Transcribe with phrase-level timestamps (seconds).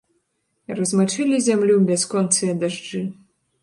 [0.79, 3.09] Размачылі зямлю бясконцыя дажджы.